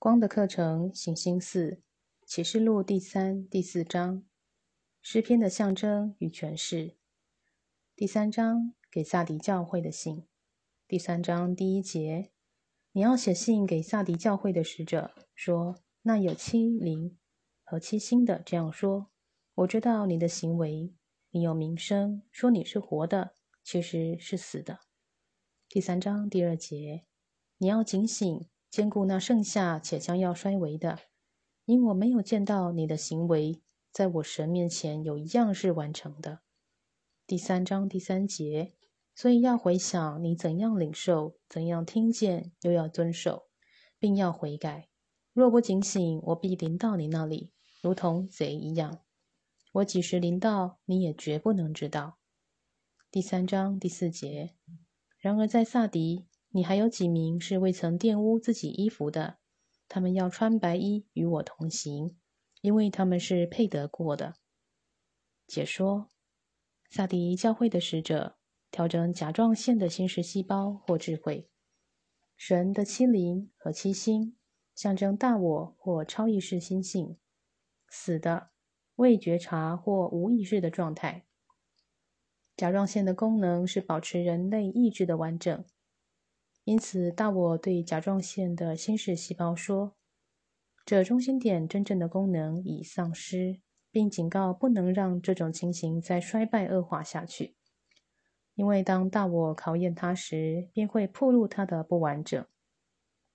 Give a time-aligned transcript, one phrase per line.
[0.00, 1.82] 光的课程，行星四，
[2.24, 4.24] 启示录第三、第四章，
[5.02, 6.96] 诗篇的象征与诠释。
[7.96, 10.24] 第三章给萨迪教会的信，
[10.86, 12.30] 第三章第一节，
[12.92, 17.18] 你要写信给萨迪教会的使者，说：那有七灵
[17.64, 19.10] 和七星的这样说：
[19.56, 20.94] 我知道你的行为，
[21.30, 23.34] 你有名声，说你是活的，
[23.64, 24.78] 其实是死的。
[25.68, 27.04] 第三章第二节，
[27.56, 28.48] 你要警醒。
[28.70, 30.98] 兼顾那剩下且将要衰微的，
[31.64, 36.40] 因我没有见到你的行为，在我神面前有一样是完成的。
[37.26, 38.74] 第三章第三节，
[39.14, 43.48] 所以要回想你怎样领受，怎样听见，又要遵守，
[43.98, 44.88] 并要悔改。
[45.32, 49.00] 若不警醒，我必临到你那里，如同贼一样。
[49.72, 52.18] 我几时临到，你也绝不能知道。
[53.10, 54.54] 第三章第四节，
[55.18, 56.26] 然而在萨迪。
[56.50, 59.38] 你还有几名是未曾玷污自己衣服的？
[59.86, 62.16] 他们要穿白衣与我同行，
[62.60, 64.34] 因为他们是配得过的。
[65.46, 66.10] 解说：
[66.90, 68.36] 萨迪教会的使者
[68.70, 71.48] 调整甲状腺的心识细胞或智慧，
[72.36, 74.36] 神的七灵和七星
[74.74, 77.16] 象征大我或超意识心性，
[77.88, 78.50] 死的
[78.96, 81.26] 未觉察或无意识的状态。
[82.56, 85.64] 甲状腺的功能是保持人类意志的完整。
[86.68, 89.96] 因此，大我对甲状腺的心室细胞说
[90.84, 97.56] ：“这中心点真正的功能已丧失，并警告不能让这种情形再衰败恶化下去。
[98.54, 102.46] 因为当大我考验它时，便会暴露它的不完整。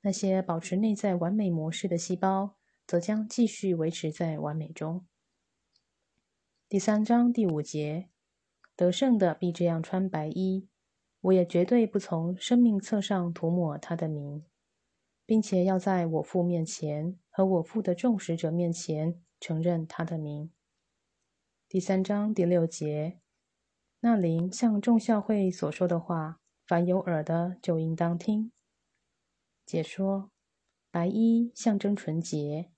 [0.01, 5.07] 那些保持内在完美模式的细胞，则将继续维持在完美中。”
[6.69, 8.09] 第三章第五节：
[8.75, 10.67] 得胜的必这样穿白衣。
[11.23, 14.43] 我也绝对不从生命册上涂抹他的名，
[15.25, 20.51] 并且要在我父面前和我父的众使者面前承认他的名。
[21.69, 23.19] 第三章第六节，
[24.01, 28.51] 那灵像众教会所说的话，凡有耳的就应当听。
[29.65, 30.29] 解说：
[30.91, 32.69] 白衣象征纯洁，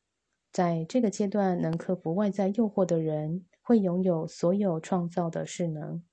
[0.52, 6.04] 在这个阶段能克服外在诱惑的人，会拥有所有创造的势能。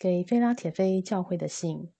[0.00, 1.92] 给菲拉铁菲教会的信，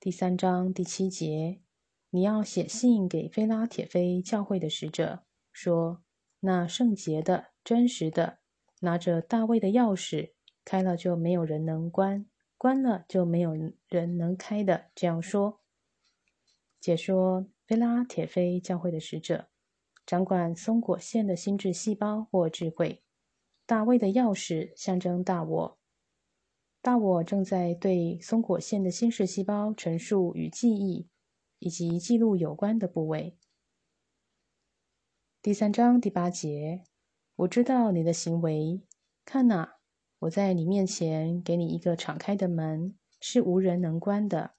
[0.00, 1.60] 第三章第七节，
[2.08, 6.02] 你要写信给菲拉铁菲教会的使者，说：
[6.40, 8.38] 那圣洁的、真实的，
[8.80, 10.32] 拿着大卫的钥匙，
[10.64, 12.24] 开了就没有人能关，
[12.56, 13.52] 关了就没有
[13.86, 14.86] 人能开的。
[14.94, 15.60] 这样说。
[16.80, 19.48] 解说：菲拉铁菲教会的使者，
[20.06, 23.02] 掌管松果腺的心智细胞或智慧。
[23.66, 25.75] 大卫的钥匙象征大我。
[26.86, 31.08] 大我正在对松果腺的心室细胞陈述与记忆
[31.58, 33.36] 以及记录有关的部位。
[35.42, 36.84] 第三章第八节，
[37.34, 38.84] 我知道你的行为。
[39.24, 39.70] 看呐，
[40.20, 44.54] 我在你面前给你一个敞开的门，是无人能关的，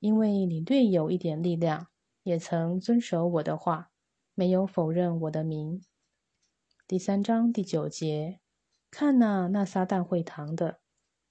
[0.00, 1.86] 因为你略有一点力量，
[2.24, 3.92] 也曾遵守我的话，
[4.34, 5.80] 没有否认我的名。
[6.88, 8.40] 第三章第九节，
[8.90, 10.80] 看呐，那撒旦会堂的。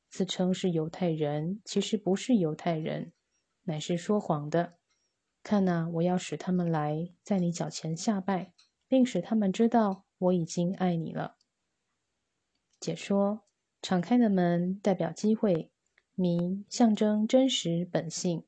[0.09, 3.13] 自称是犹太人，其实不是犹太人，
[3.63, 4.79] 乃是说谎的。
[5.43, 8.53] 看呐，我要使他们来，在你脚前下拜，
[8.87, 11.37] 并使他们知道我已经爱你了。
[12.79, 13.45] 解说：
[13.81, 15.71] 敞开的门代表机会，
[16.15, 18.45] 明象征真实本性。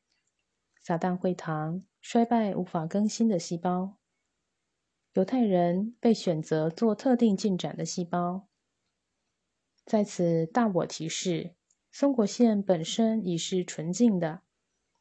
[0.83, 3.97] 撒旦会堂衰败无法更新的细胞，
[5.13, 8.47] 犹太人被选择做特定进展的细胞。
[9.91, 11.53] 在此，大我提示：
[11.91, 14.41] 松果腺本身已是纯净的，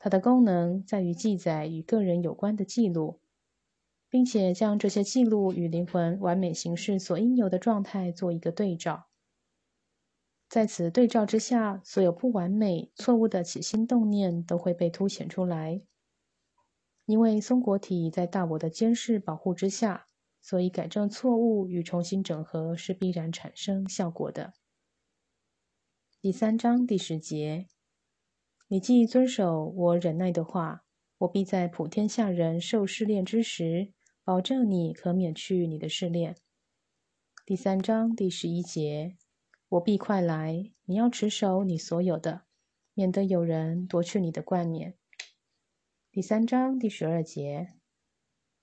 [0.01, 3.21] 它的功能在于记载与个人有关的记录，
[4.09, 9.07] 并且将这些记录与灵魂完美形式所应有的状态做一个对照。
[10.49, 15.83] 在此对照之下，所有不完美、错误的起心动念都会被凸显出来。
[17.07, 20.09] 因为松果体在大我的监视保护之下，
[20.41, 24.55] 所以改正错误与重新整合是必然产生效果的。
[26.23, 27.67] 第三章第十节，
[28.69, 30.85] 你既遵守我忍耐的话，
[31.17, 36.37] 我必在普天下人受试炼之时，保证你可免去你的试炼。
[37.47, 39.17] 第三章第十一节，
[39.71, 42.43] 我必快来，你要持守你所有的，
[42.93, 44.99] 免得有人夺去你的冠冕。
[46.13, 47.69] 第三章第十二节，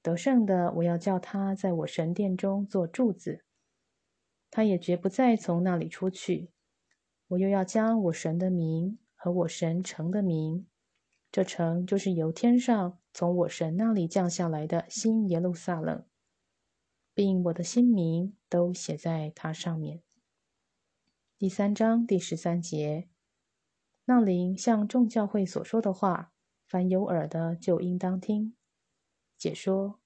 [0.04, 3.44] 得胜的，我要叫他在我神殿中做柱子，
[4.52, 6.52] 他也绝不再从那里出去。
[7.30, 10.66] 我又要将我神的名和我神城的名，
[11.30, 16.06] 这城就是由天上从我神那里降下来的新耶路撒冷，
[17.14, 20.02] 并我的新名都写在它上面。
[21.38, 23.10] 第三章第十三节，
[24.06, 26.32] 那灵向众教会所说的话，
[26.66, 28.56] 凡有耳的就应当听。
[29.38, 30.00] 解说：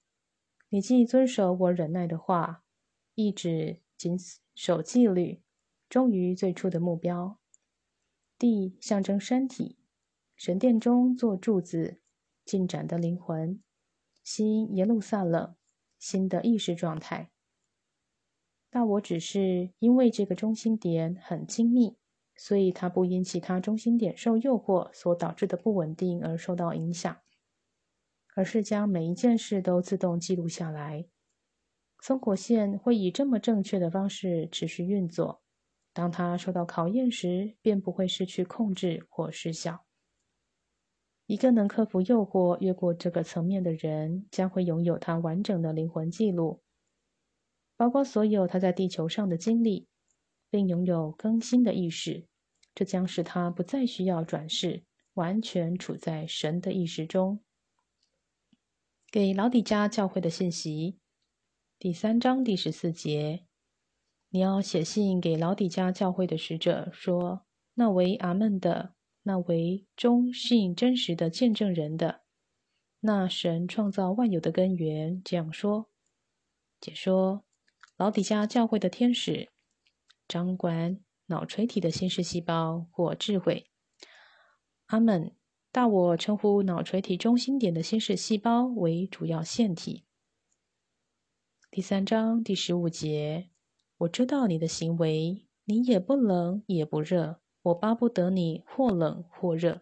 [0.69, 2.63] 你既遵守我忍耐的话，
[3.13, 4.17] 一直谨
[4.55, 5.43] 守纪律，
[5.91, 7.37] 忠于最初的目标。
[8.39, 9.77] 地象征身体，
[10.37, 11.99] 神殿中做柱子，
[12.45, 13.61] 进展的灵魂，
[14.23, 15.53] 新耶路撒冷，
[15.99, 17.29] 新的意识状态。
[18.69, 21.97] 但我只是因为这个中心点很精密，
[22.37, 27.17] 所以它不因其他中心点受诱惑所导致的不稳定而受到影响，
[28.33, 31.09] 而是将每一件事都自动记录下来。
[31.99, 35.43] 松果线会以这么正确的方式持续运作。
[35.93, 39.85] 当他受到考验时，便不会失去控制或失效。
[41.25, 46.61] 一个能克服诱惑、越过这个层面的人，将会拥有他完整的灵魂记录，
[47.77, 49.87] 包括所有他在地球上的经历，
[50.49, 52.25] 并拥有更新的意识。
[52.73, 54.83] 这将使他不再需要转世，
[55.13, 57.41] 完全处在神的意识中。
[59.09, 60.97] 给老底家教会的信息，
[61.77, 63.45] 第三章第十四节。
[64.33, 67.45] 你要写信给老底家教会的使者，说
[67.75, 72.21] ：“那为阿门的，那为忠信真实的见证人的，
[73.01, 75.89] 那神创造万有的根源。”这样说。
[76.79, 77.43] 解说：
[77.97, 79.49] 老底家教会的天使
[80.27, 83.69] 掌管脑垂体的心视细胞或智慧。
[84.87, 85.35] 阿门。
[85.73, 90.03] 大我称呼脑垂体中心点的心视细胞为主要腺体。
[91.69, 93.50] 第三章第十五节。
[94.01, 99.81] 我知道你的行为，你也不冷也不热，我巴不得你或冷或热。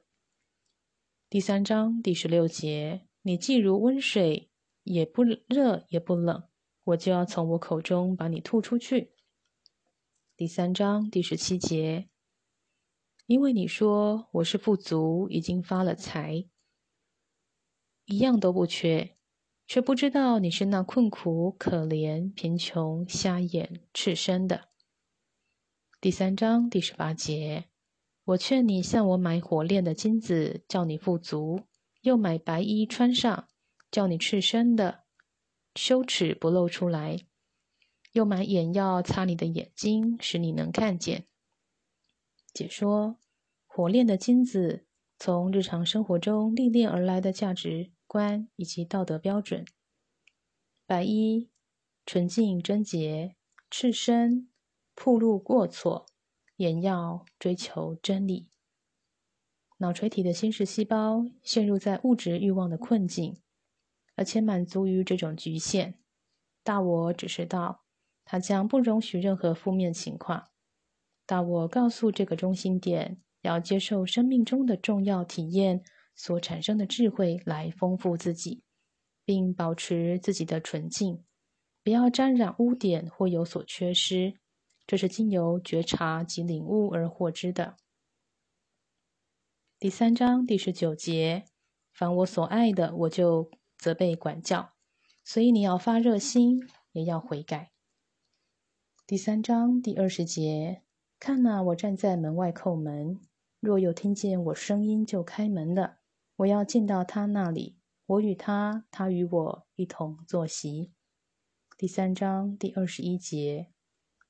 [1.29, 4.51] 第三章第十六节，你既如温水，
[4.83, 6.43] 也不热也不冷，
[6.83, 9.13] 我就要从我口中把你吐出去。
[10.35, 12.09] 第三章第十七节，
[13.25, 16.45] 因为你说我是富足，已经发了财，
[18.03, 19.15] 一样都不缺。
[19.69, 24.69] 却不知道你是那困苦、可怜、贫穷、瞎眼、赤身的。
[26.01, 27.65] 第三章第十八节，
[28.23, 31.67] 我劝你向我买火炼的金子，叫你富足；
[32.01, 33.47] 又买白衣穿上，
[33.91, 35.03] 叫你赤身的
[35.75, 37.27] 羞耻不露出来；
[38.13, 41.27] 又买眼药擦你的眼睛，使你能看见。
[42.51, 43.17] 解说：
[43.67, 44.87] 火炼的金子，
[45.19, 47.91] 从日常生活中历练而来的价值。
[48.09, 49.63] 观以及道德标准，
[50.87, 51.51] 白衣
[52.07, 53.35] 纯净贞洁，
[53.69, 54.49] 赤身
[54.95, 56.07] 铺露过错，
[56.55, 58.49] 眼要追求真理。
[59.77, 63.39] 脑垂体的心视细胞陷入在物质欲望的困境，
[64.15, 65.99] 而且满足于这种局限。
[66.63, 67.85] 大我只知道，
[68.25, 70.47] 他将不容许任何负面情况。
[71.27, 75.83] 大我告诉这个中心点，要接受生命中的重要体验。
[76.19, 78.61] 所产生的智慧来丰富自己，
[79.23, 81.23] 并保持自己的纯净，
[81.81, 84.37] 不要沾染污点或有所缺失。
[84.85, 87.77] 这是经由觉察及领悟而获知的。
[89.79, 91.45] 第三章第十九节：
[91.93, 94.73] 凡我所爱的，我就责备管教。
[95.23, 97.71] 所以你要发热心，也要悔改。
[99.07, 100.83] 第三章第二十节：
[101.17, 103.21] 看哪，我站在门外叩门，
[103.61, 105.98] 若有听见我声音，就开门了。
[106.39, 110.93] 我要进到他那里，我与他，他与我一同坐席。
[111.77, 113.73] 第三章第二十一节，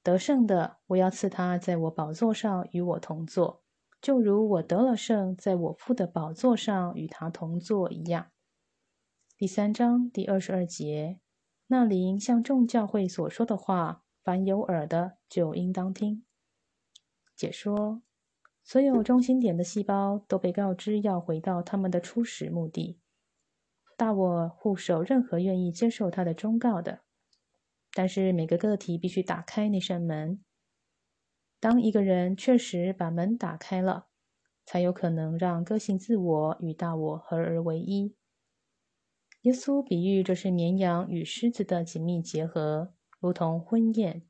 [0.02, 3.64] 得胜的，我要赐他在我宝座上与我同坐，
[4.02, 8.32] 就如我得了胜，在我父的宝座上与他同坐一样。
[9.38, 11.20] 第三章第二十二节，
[11.68, 16.26] 那灵像众教会所说的话，凡有耳的就应当听。
[17.36, 18.02] 解说。
[18.70, 23.00] 所有中心点的细胞都被告知要回到他们的初始目的。
[23.98, 27.00] 大我护守任何愿意接受他的忠告的，
[27.96, 30.44] 但是每个个体必须打开那扇门。
[31.60, 34.10] 当一个人确实把门打开了，
[34.64, 38.16] 才有可能让个性自我与大我合而为一。
[39.42, 44.29] 耶稣比喻这是绵羊与狮子的紧密结合，如同婚宴。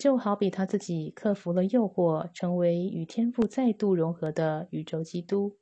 [0.00, 5.58] 就好比他自己克服了诱惑，成为与天赋再度融合的宇宙基督。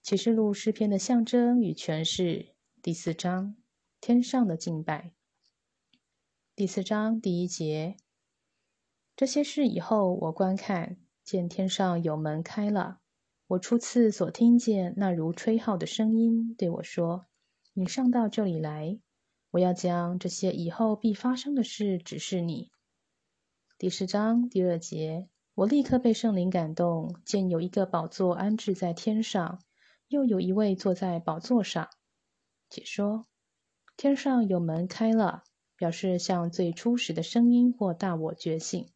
[0.00, 3.56] 启示录诗篇的象征与诠释，第四章
[4.00, 5.12] 天上的敬拜。
[6.54, 7.96] 第四章第一节，
[9.16, 13.00] 这些事以后，我观看，见天上有门开了，
[13.48, 17.26] 我初次所听见那如吹号的声音，对我说
[17.74, 19.00] ：“你上到这里来，
[19.50, 22.70] 我要将这些以后必发生的事指示你。”
[23.78, 29.62] 第十章第二节，我立刻被圣灵感动，见有一个宝座安置在天上，
[30.08, 31.88] 又有一位坐在宝座上。
[32.68, 33.26] 解说：
[33.96, 35.44] 天上有门开了，
[35.76, 38.90] 表示像最初时的声音或大我觉醒。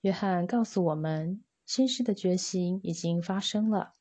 [0.00, 1.42] 约翰告诉我们。
[1.64, 3.94] 心事的觉醒已经发生了。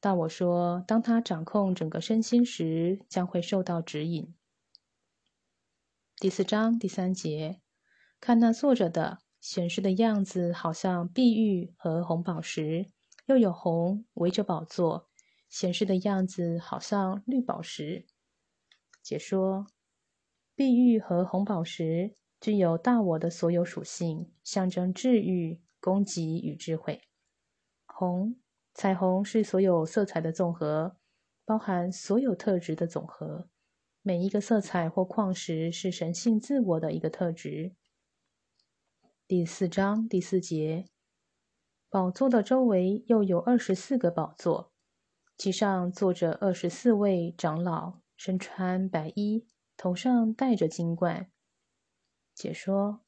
[0.00, 4.34] 大我说，当他掌控整个身心时，将会受到指引。
[6.18, 7.60] 第四章第三节，
[8.20, 12.86] 看那坐着的显示的样子，好像碧玉和红宝石，
[13.26, 15.10] 又有红围着宝座，
[15.50, 18.06] 显示的样子好像绿宝石。
[19.02, 19.66] 解说：
[20.54, 25.60] 碧玉和红宝石具有大我的所有属性，象征治愈。
[25.78, 27.02] 攻击与智慧。
[27.86, 28.40] 红，
[28.74, 30.96] 彩虹是所有色彩的总和，
[31.44, 33.48] 包含所有特质的总和。
[34.06, 37.74] 每一个色彩或矿石是神性自我的一个特质。
[39.26, 40.86] 第四章第四节，
[41.90, 44.72] 宝座的周围又有二十四个宝座，
[45.36, 49.44] 其上坐着二十四位长老，身穿白衣，
[49.76, 51.28] 头上戴着金冠。
[52.32, 53.00] 解说：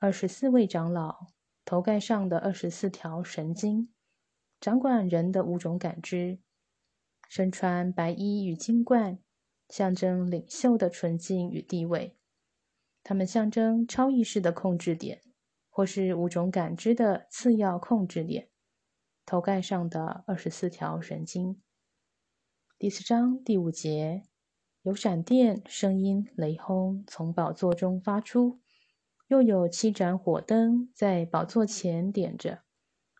[0.00, 1.28] 二十四位长老。
[1.64, 3.94] 头盖上的二十四条神经，
[4.60, 6.40] 掌管人的五种感知，
[7.28, 9.20] 身穿白衣与金冠，
[9.68, 12.16] 象征领袖的纯净与地位。
[13.02, 15.20] 他们象征超意识的控制点，
[15.68, 18.48] 或是五种感知的次要控制点。
[19.26, 21.60] 头盖上的二十四条神经。
[22.78, 24.24] 第四章第五节，
[24.82, 28.60] 有闪电、声音、雷轰从宝座中发出。
[29.28, 32.62] 又有七盏火灯在宝座前点着，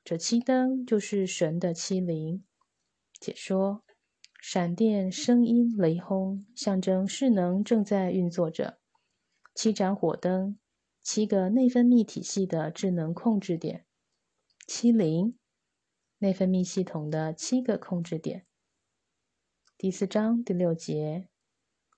[0.04, 2.44] 这七灯就是神的七灵。
[3.18, 3.82] 解说：
[4.46, 8.76] 闪电、声音、雷轰，象征势能正在运作着；
[9.54, 10.58] 七盏火灯，
[11.02, 13.86] 七个内分泌体系的智能控制点；
[14.66, 15.38] 七灵，
[16.18, 18.44] 内分泌系统的七个控制点。
[19.78, 21.30] 第四章第六节，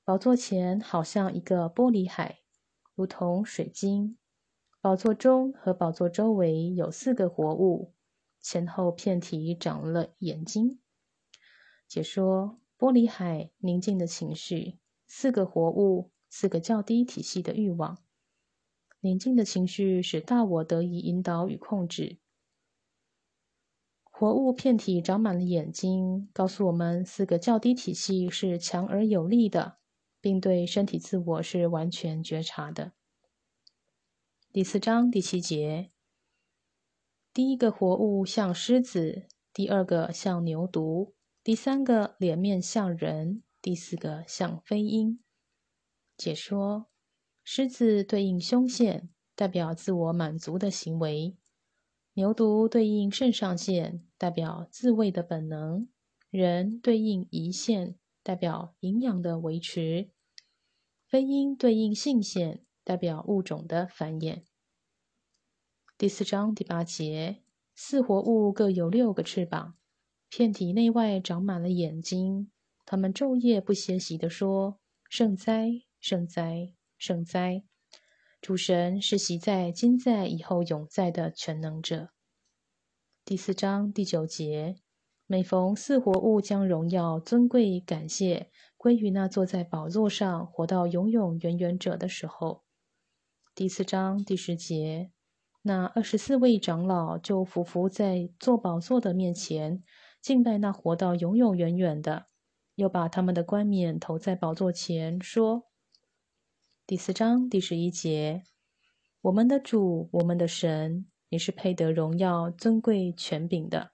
[0.04, 2.38] 宝座前好像一个玻璃海。
[2.94, 4.16] 如同水晶，
[4.80, 7.92] 宝座中和宝座周围有四个活物，
[8.40, 10.78] 前后片体长了眼睛。
[11.88, 17.98] 解说：玻璃海宁静的情绪，四个活物，四个较低体系的欲望。
[19.00, 22.18] 宁静的情绪使大我得以引导与控制。
[24.04, 29.78] 活物片体长满了眼睛，告诉我们四个较低体系是强而有力的。
[30.18, 32.94] 并对身体自我是完全觉察的。
[34.52, 35.92] 第四章第七节，
[37.32, 41.12] 第一个活物像狮子，第二个像牛犊，
[41.46, 45.20] 第三个脸面像人，第四个像飞鹰。
[46.16, 46.88] 解说：
[47.44, 51.36] 狮子对应胸腺，代表自我满足的行为；
[52.14, 55.86] 牛犊对应肾上腺，代表自卫的本能；
[56.30, 60.10] 人对应胰腺，代表营养的维持。
[61.06, 64.42] 飞鹰对应性腺，代表物种的繁衍。
[65.96, 67.44] 第四章第八节，
[67.76, 69.76] 四活物各有六个翅膀，
[70.28, 72.50] 片体内外长满了眼睛。
[72.85, 74.78] 他们昼夜不歇息地说
[75.11, 77.64] ：“圣哉，圣哉，圣哉！
[78.40, 82.11] 主神是习在、今在、以后永在的全能者。”
[83.25, 84.76] 第四章第九节，
[85.26, 88.50] 每逢四活物将荣耀、尊贵、感谢。
[88.76, 92.62] 归于那坐在宝座上活到永永远远者的时候，
[93.52, 95.11] 第四章第十节，
[95.62, 99.83] 那二十四位长老就匍匐在坐宝座的面前，
[100.26, 102.26] 敬拜那活到永永远远的，
[102.75, 105.68] 又把他们的冠冕投在宝座前，说：
[106.85, 108.42] 第四章第十一节，
[109.21, 113.92] 我们的主，我们的神，你是配得荣耀、尊贵、权柄的，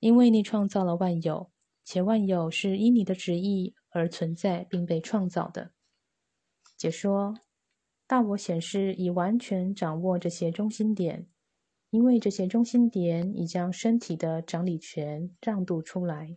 [0.00, 1.52] 因为你创造了万有，
[1.84, 3.76] 且万有是因你的旨意。
[3.90, 5.70] 而存在并被创造的
[6.76, 7.38] 解说，
[8.08, 11.28] 大我显示已完全掌握这些中心点，
[11.94, 16.36] 因为这些中心点已将身体的掌理权让渡出来。